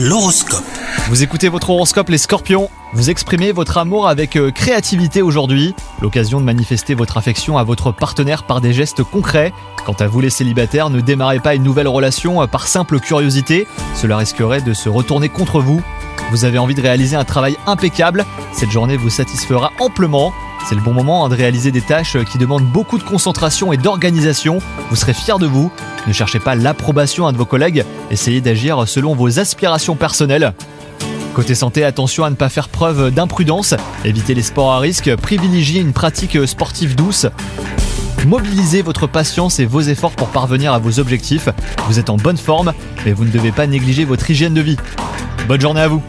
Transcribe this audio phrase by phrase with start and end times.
[0.00, 0.62] L'horoscope.
[1.08, 6.38] Vous écoutez votre horoscope les scorpions Vous exprimez votre amour avec euh, créativité aujourd'hui, l'occasion
[6.38, 9.52] de manifester votre affection à votre partenaire par des gestes concrets.
[9.84, 13.66] Quant à vous les célibataires, ne démarrez pas une nouvelle relation euh, par simple curiosité,
[13.96, 15.82] cela risquerait de se retourner contre vous.
[16.30, 20.32] Vous avez envie de réaliser un travail impeccable, cette journée vous satisfera amplement.
[20.68, 23.72] C'est le bon moment hein, de réaliser des tâches euh, qui demandent beaucoup de concentration
[23.72, 24.58] et d'organisation.
[24.90, 25.72] Vous serez fier de vous.
[26.06, 30.52] Ne cherchez pas l'approbation à de vos collègues, essayez d'agir selon vos aspirations personnelles.
[31.32, 35.80] Côté santé, attention à ne pas faire preuve d'imprudence, évitez les sports à risque, privilégiez
[35.80, 37.24] une pratique sportive douce.
[38.26, 41.48] Mobilisez votre patience et vos efforts pour parvenir à vos objectifs.
[41.86, 42.74] Vous êtes en bonne forme,
[43.06, 44.76] mais vous ne devez pas négliger votre hygiène de vie.
[45.46, 46.02] Bonne journée à vous